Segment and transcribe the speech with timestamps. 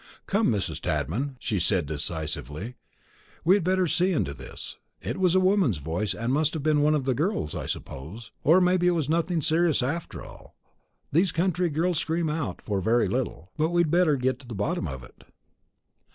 [0.25, 0.79] "Come, Mrs.
[0.81, 2.73] Tadman," she said decisively,
[3.45, 4.77] "we had better see into this.
[4.99, 8.31] It was a woman's voice, and must have been one of the girls, I suppose.
[8.43, 10.55] It may be nothing serious, after all,
[11.11, 14.55] these country girls scream out for a very little, but we'd better get to the
[14.55, 15.23] bottom of it."